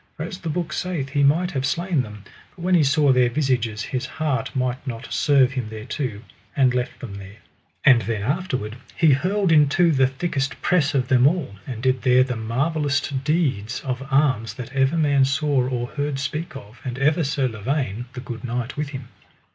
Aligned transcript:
For 0.17 0.23
as 0.23 0.39
the 0.39 0.49
book 0.49 0.73
saith 0.73 1.09
he 1.09 1.21
might 1.21 1.51
have 1.51 1.63
slain 1.63 2.01
them, 2.01 2.23
but 2.55 2.63
when 2.63 2.73
he 2.73 2.83
saw 2.83 3.11
their 3.11 3.29
visages 3.29 3.83
his 3.83 4.07
heart 4.07 4.55
might 4.55 4.87
not 4.87 5.13
serve 5.13 5.51
him 5.51 5.69
thereto, 5.69 6.23
but 6.57 6.73
left 6.73 6.99
them 6.99 7.13
there. 7.19 7.35
And 7.85 8.01
then 8.01 8.23
afterward 8.23 8.77
he 8.95 9.11
hurled 9.11 9.51
into 9.51 9.91
the 9.91 10.07
thickest 10.07 10.59
press 10.63 10.95
of 10.95 11.07
them 11.09 11.27
all, 11.27 11.57
and 11.67 11.83
did 11.83 12.01
there 12.01 12.23
the 12.23 12.33
marvelloust 12.33 13.23
deeds 13.23 13.81
of 13.81 14.01
arms 14.09 14.55
that 14.55 14.73
ever 14.73 14.97
man 14.97 15.23
saw 15.23 15.67
or 15.69 15.85
heard 15.89 16.17
speak 16.17 16.55
of, 16.55 16.81
and 16.83 16.97
ever 16.97 17.23
Sir 17.23 17.47
Lavaine, 17.47 18.05
the 18.13 18.21
good 18.21 18.43
knight, 18.43 18.75
with 18.77 18.89
him. 18.89 19.07